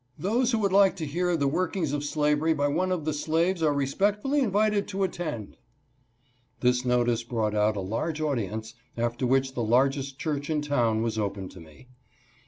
Those 0.17 0.51
who 0.51 0.57
would 0.57 0.71
like 0.71 0.95
to 0.95 1.05
hear 1.05 1.29
of 1.29 1.39
the 1.39 1.47
workings 1.47 1.93
of 1.93 2.03
slavery 2.03 2.55
by 2.55 2.67
one 2.67 2.91
of 2.91 3.05
the 3.05 3.13
slaves 3.13 3.61
are 3.61 3.71
respect 3.71 4.23
fully 4.23 4.39
invited 4.39 4.87
to 4.87 5.03
attend." 5.03 5.57
This 6.61 6.83
notice 6.83 7.21
brought 7.21 7.53
out 7.53 7.77
a 7.77 7.81
large 7.81 8.19
audience, 8.19 8.73
after 8.97 9.27
which 9.27 9.53
the 9.53 9.61
largest 9.61 10.17
church 10.17 10.49
in 10.49 10.63
town 10.63 11.03
was 11.03 11.19
open 11.19 11.49
to 11.49 11.59
me. 11.59 11.87